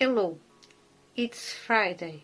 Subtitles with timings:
[0.00, 0.38] Hello,
[1.16, 2.22] it's Friday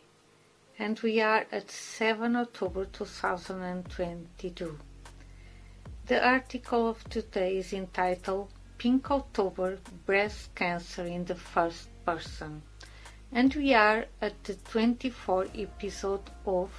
[0.78, 4.78] and we are at 7 October 2022.
[6.06, 12.62] The article of today is entitled Pink October Breast Cancer in the First Person
[13.32, 16.70] and we are at the 24th episode of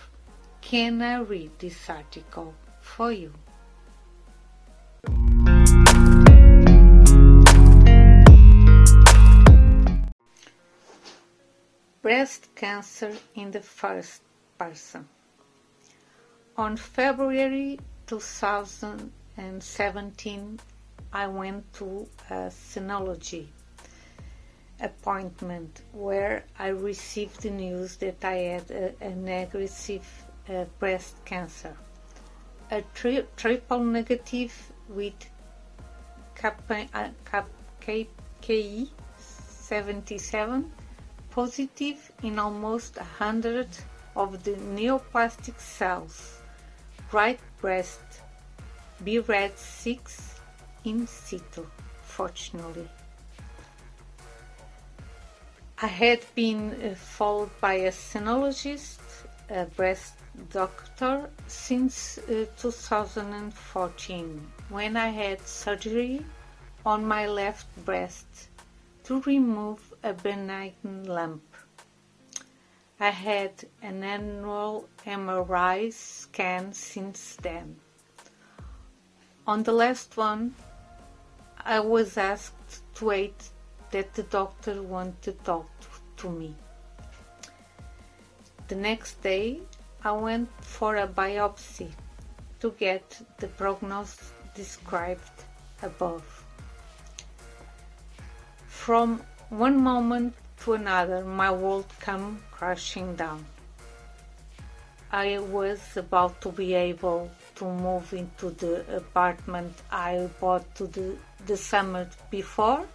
[0.61, 3.33] Can I Read This Article for You?
[12.05, 14.21] Breast cancer in the first
[14.59, 15.09] person.
[16.55, 20.59] On February 2017,
[21.11, 23.47] I went to a senology
[24.79, 30.07] appointment where I received the news that I had a, an aggressive
[30.47, 31.75] uh, breast cancer,
[32.69, 34.53] a tri- triple negative
[34.89, 35.15] with
[37.81, 40.71] KI 77
[41.35, 43.67] positive in almost a hundred
[44.15, 46.39] of the neoplastic cells,
[47.11, 47.99] right breast,
[49.01, 50.39] BI-RADS 6
[50.85, 51.65] in situ,
[52.03, 52.87] fortunately.
[55.81, 59.01] I had been uh, followed by a senologist,
[59.49, 60.13] a breast
[60.53, 66.25] doctor, since uh, 2014 when I had surgery
[66.85, 68.47] on my left breast
[69.03, 71.41] to remove a benign lump.
[72.99, 77.77] I had an annual MRI scan since then.
[79.47, 80.53] On the last one,
[81.57, 83.49] I was asked to wait
[83.89, 85.71] that the doctor wanted to talk
[86.17, 86.53] to me.
[88.67, 89.61] The next day,
[90.03, 91.89] I went for a biopsy
[92.59, 95.37] to get the prognosis described
[95.81, 96.45] above.
[98.67, 103.45] From one moment to another, my world came crashing down.
[105.11, 111.15] I was about to be able to move into the apartment I bought to the,
[111.45, 112.85] the summer before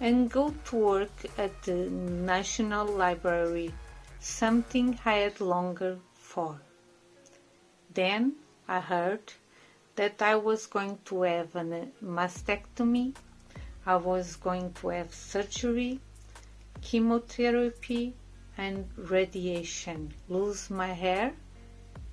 [0.00, 3.74] and go to work at the National Library,
[4.20, 6.60] something I had longer for.
[7.92, 8.34] Then
[8.68, 9.32] I heard
[9.96, 13.14] that I was going to have a mastectomy
[13.86, 16.00] I was going to have surgery,
[16.80, 18.14] chemotherapy,
[18.56, 21.34] and radiation, lose my hair,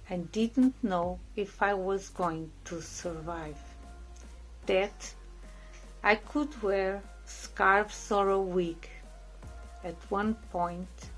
[0.09, 3.57] and didn't know if I was going to survive.
[4.65, 5.13] That
[6.03, 8.89] I could wear scarves or a wig.
[9.83, 11.09] At one point,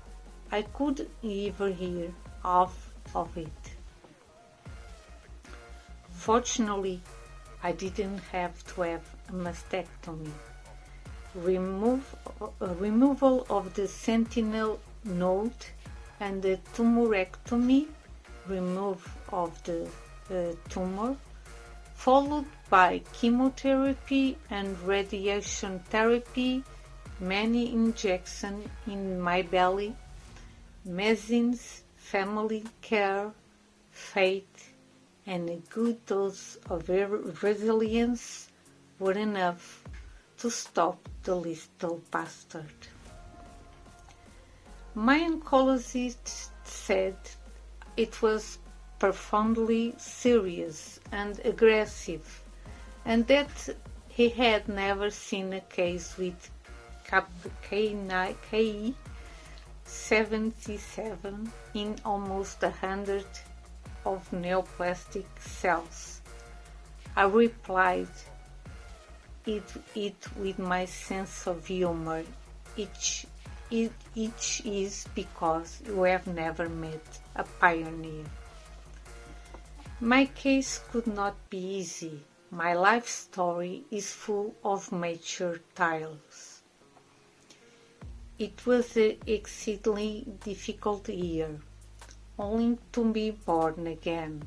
[0.52, 2.14] I could even hear
[2.44, 3.62] half of it.
[6.10, 7.02] Fortunately,
[7.62, 10.30] I didn't have to have mastectomy.
[11.34, 15.66] Remove, uh, removal of the sentinel node
[16.20, 17.86] and the tumorectomy,
[18.46, 19.02] remove
[19.32, 19.88] of the
[20.30, 21.16] uh, tumor,
[21.94, 26.62] followed by chemotherapy and radiation therapy,
[27.20, 29.94] many injections in my belly,
[30.84, 33.30] medicines, family care,
[33.90, 34.72] faith,
[35.26, 36.88] and a good dose of
[37.42, 38.48] resilience
[38.98, 39.84] were enough
[40.38, 42.88] to stop the little bastard.
[44.94, 47.16] My oncologist said
[47.96, 48.58] it was
[48.98, 52.42] profoundly serious and aggressive,
[53.04, 53.76] and that
[54.08, 56.50] he had never seen a case with
[57.68, 58.94] KI
[59.84, 63.26] 77 in almost a hundred
[64.06, 66.20] of neoplastic cells.
[67.16, 68.08] I replied
[69.46, 72.24] it, it with my sense of humor.
[72.76, 73.26] Each,
[73.70, 78.24] it, each is because you have never met a pioneer.
[80.00, 82.20] My case could not be easy.
[82.50, 86.62] My life story is full of mature trials.
[88.38, 91.60] It was an exceedingly difficult year
[92.38, 94.42] only to be born again.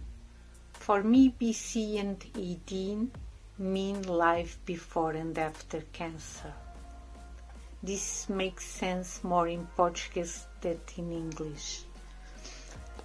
[0.74, 3.10] For me, BC and ED
[3.58, 6.54] mean life before and after cancer.
[7.82, 11.82] This makes sense more in Portuguese than in English.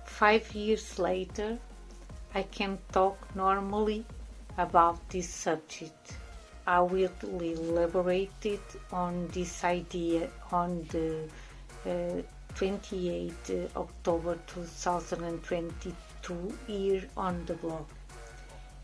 [0.04, 1.58] Five years later,
[2.34, 4.04] I can talk normally
[4.58, 6.14] about this subject.
[6.66, 8.62] I will elaborate it
[8.92, 11.28] on this idea on the
[11.86, 12.22] uh,
[12.54, 17.86] 28 uh, October 2022 here on the blog.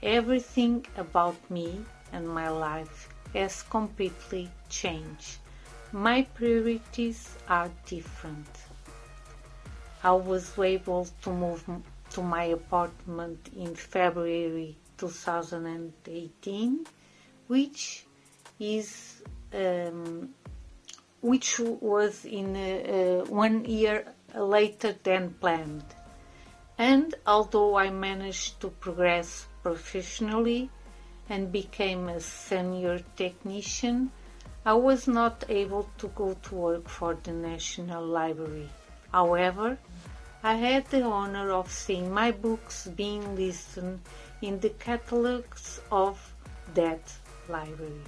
[0.03, 1.81] Everything about me
[2.13, 5.39] and my life has completely changed
[5.93, 8.47] my priorities are different.
[10.05, 11.65] I was able to move
[12.11, 16.87] to my apartment in February 2018,
[17.47, 18.05] which
[18.61, 19.23] is
[19.55, 20.29] um,
[21.23, 25.85] which was in uh, uh, one year later than planned.
[26.77, 30.71] And although I managed to progress professionally
[31.29, 34.11] and became a senior technician,
[34.65, 38.71] I was not able to go to work for the National Library.
[39.13, 39.77] However,
[40.43, 44.01] I had the honor of seeing my books being listed
[44.41, 46.15] in the catalogs of
[46.73, 47.05] that
[47.49, 48.07] library.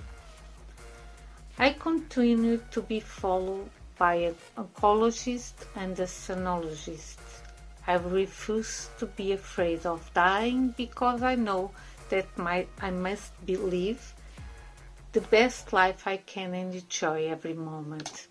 [1.59, 3.69] I continued to be followed
[3.99, 7.19] by an oncologist and a senologist.
[7.90, 11.72] I refuse to be afraid of dying because I know
[12.10, 14.14] that my, I must believe
[15.10, 18.28] the best life I can enjoy every moment.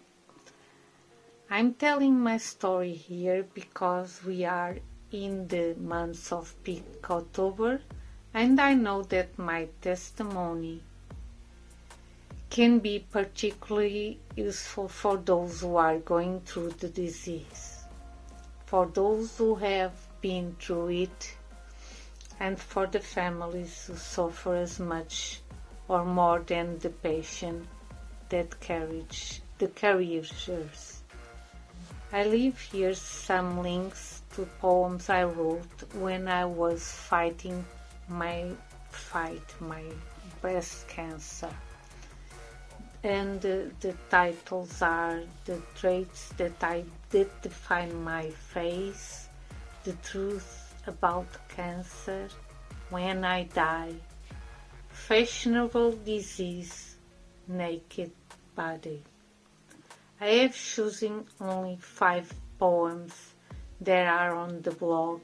[1.49, 4.77] I'm telling my story here because we are
[5.11, 7.81] in the months of Pink October
[8.33, 10.81] and I know that my testimony
[12.49, 17.68] can be particularly useful for those who are going through the disease,
[18.69, 21.35] for those who have been through it,
[22.39, 25.41] and for the families who suffer as much
[25.87, 27.67] or more than the patient
[28.29, 31.01] that carries the carriers.
[32.13, 37.65] I leave here some links to poems I wrote when I was fighting
[38.07, 38.51] my
[38.91, 39.83] fight, my
[40.41, 41.49] breast cancer
[43.03, 49.29] and the titles are the traits that I did define my face,
[49.83, 52.27] the truth about cancer,
[52.89, 53.93] when I die,
[54.89, 56.97] fashionable disease,
[57.47, 58.11] naked
[58.55, 59.01] body.
[60.19, 63.13] I have chosen only five poems
[63.79, 65.21] that are on the blog,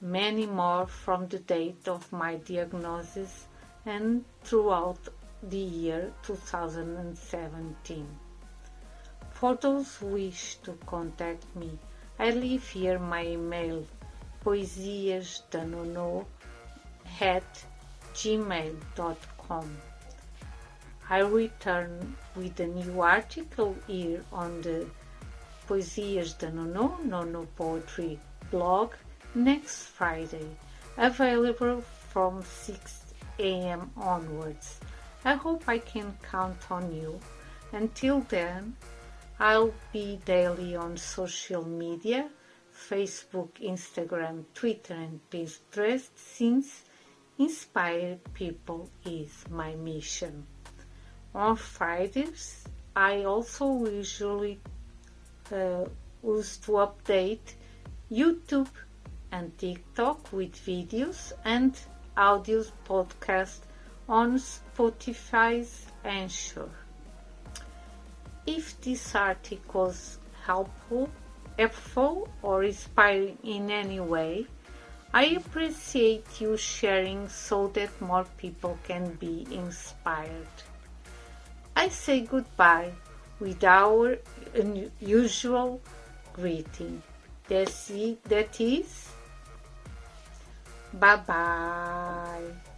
[0.00, 3.46] many more from the date of my diagnosis
[3.84, 4.98] and throughout
[5.42, 8.06] the year 2017.
[9.30, 11.78] For those who wish to contact me,
[12.18, 13.86] I leave here my email
[14.44, 16.26] poesiasdanono
[17.20, 17.64] at
[18.14, 19.76] gmail.com.
[21.08, 24.86] I return with a new article here on the
[25.66, 28.18] Poesias da Nono, Nono Poetry
[28.50, 28.92] blog
[29.34, 30.48] next Friday,
[30.96, 31.80] available
[32.12, 33.90] from 6 a.m.
[33.96, 34.80] onwards.
[35.24, 37.20] I hope I can count on you.
[37.72, 38.76] Until then,
[39.38, 42.30] I'll be daily on social media
[42.88, 46.84] Facebook, Instagram, Twitter, and Pinterest since
[47.38, 50.46] inspire people is my mission.
[51.34, 52.64] On Fridays,
[52.96, 54.58] I also usually
[55.52, 55.84] uh,
[56.24, 57.54] use to update
[58.10, 58.68] YouTube
[59.30, 61.78] and TikTok with videos and
[62.16, 63.60] audio podcasts
[64.10, 66.68] on Spotify's Anchor.
[68.44, 71.08] If this article was helpful,
[71.56, 74.46] helpful or inspiring in any way,
[75.14, 80.56] I appreciate you sharing so that more people can be inspired.
[81.76, 82.90] I say goodbye
[83.38, 84.18] with our
[85.00, 85.80] usual
[86.32, 87.00] greeting.
[87.46, 89.08] That's it, that is,
[90.94, 92.69] bye bye.